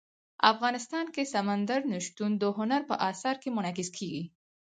افغانستان 0.51 1.05
کې 1.13 1.31
سمندر 1.33 1.79
نه 1.91 1.99
شتون 2.05 2.31
د 2.37 2.43
هنر 2.57 2.81
په 2.89 2.95
اثار 3.09 3.35
کې 3.41 3.49
منعکس 3.55 3.89
کېږي. 3.97 4.23